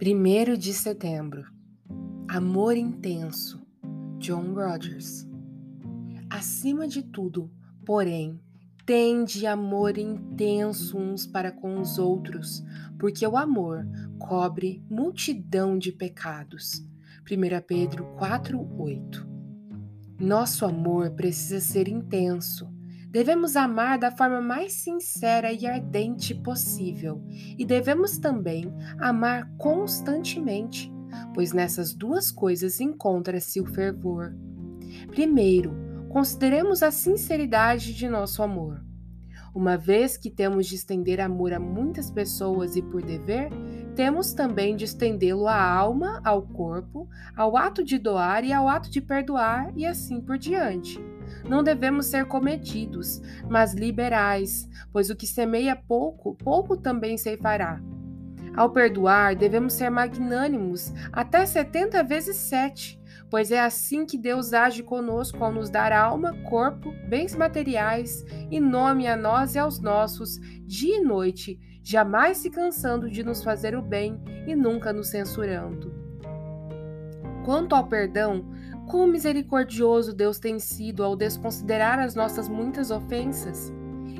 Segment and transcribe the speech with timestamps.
[0.00, 1.44] 1 de setembro.
[2.28, 3.60] Amor intenso.
[4.18, 5.26] John Rogers.
[6.30, 7.50] Acima de tudo,
[7.84, 8.40] porém,
[8.86, 12.62] tende amor intenso uns para com os outros,
[12.96, 13.84] porque o amor
[14.20, 16.80] cobre multidão de pecados.
[17.28, 19.26] 1 Pedro 4:8
[20.20, 22.72] Nosso amor precisa ser intenso
[23.10, 27.24] Devemos amar da forma mais sincera e ardente possível,
[27.58, 30.92] e devemos também amar constantemente,
[31.34, 34.34] pois nessas duas coisas encontra-se o fervor.
[35.10, 35.74] Primeiro,
[36.10, 38.87] consideremos a sinceridade de nosso amor.
[39.58, 43.50] Uma vez que temos de estender amor a muitas pessoas e por dever,
[43.96, 48.88] temos também de estendê-lo à alma, ao corpo, ao ato de doar e ao ato
[48.88, 51.04] de perdoar e assim por diante.
[51.48, 57.82] Não devemos ser comedidos, mas liberais, pois o que semeia pouco, pouco também ceifará.
[58.54, 63.00] Ao perdoar, devemos ser magnânimos até setenta vezes sete,
[63.30, 68.60] pois é assim que Deus age conosco ao nos dar alma, corpo, bens materiais e
[68.60, 73.76] nome a nós e aos nossos, dia e noite, jamais se cansando de nos fazer
[73.76, 75.96] o bem e nunca nos censurando.
[77.44, 78.44] Quanto ao perdão,
[78.88, 83.70] Quão misericordioso Deus tem sido ao desconsiderar as nossas muitas ofensas!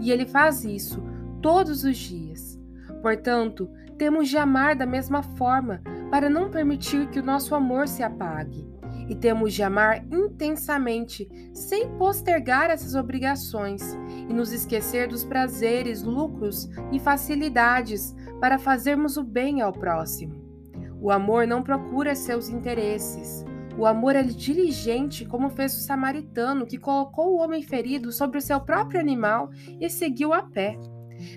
[0.00, 1.02] E Ele faz isso
[1.42, 2.60] todos os dias.
[3.02, 8.04] Portanto, temos de amar da mesma forma para não permitir que o nosso amor se
[8.04, 8.64] apague.
[9.12, 13.82] E temos de amar intensamente, sem postergar essas obrigações
[14.26, 20.42] e nos esquecer dos prazeres, lucros e facilidades para fazermos o bem ao próximo.
[20.98, 23.44] O amor não procura seus interesses,
[23.76, 28.42] o amor é diligente, como fez o samaritano, que colocou o homem ferido sobre o
[28.42, 30.78] seu próprio animal e seguiu a pé.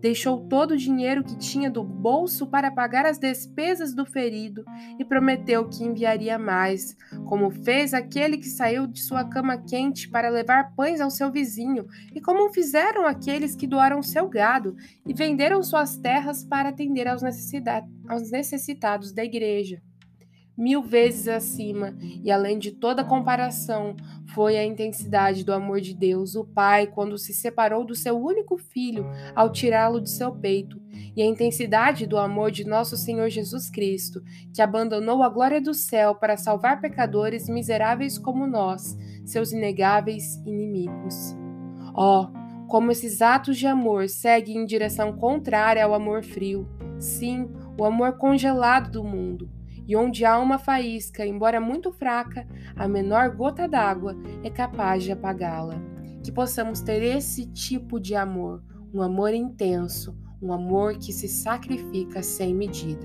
[0.00, 4.64] Deixou todo o dinheiro que tinha do bolso para pagar as despesas do ferido
[4.98, 6.96] e prometeu que enviaria mais,
[7.26, 11.86] como fez aquele que saiu de sua cama quente para levar pães ao seu vizinho,
[12.14, 14.76] e como fizeram aqueles que doaram seu gado
[15.06, 17.22] e venderam suas terras para atender aos
[18.30, 19.82] necessitados da igreja
[20.60, 23.96] mil vezes acima, e além de toda comparação,
[24.34, 28.58] foi a intensidade do amor de Deus, o Pai, quando se separou do seu único
[28.58, 30.78] filho ao tirá-lo de seu peito,
[31.16, 34.22] e a intensidade do amor de nosso Senhor Jesus Cristo,
[34.54, 41.34] que abandonou a glória do céu para salvar pecadores miseráveis como nós, seus inegáveis inimigos.
[41.94, 42.26] Oh,
[42.68, 46.68] como esses atos de amor seguem em direção contrária ao amor frio,
[46.98, 49.59] sim, o amor congelado do mundo
[49.90, 52.46] e onde há uma faísca, embora muito fraca,
[52.76, 54.14] a menor gota d'água
[54.44, 55.82] é capaz de apagá-la.
[56.22, 58.62] Que possamos ter esse tipo de amor,
[58.94, 63.04] um amor intenso, um amor que se sacrifica sem medida.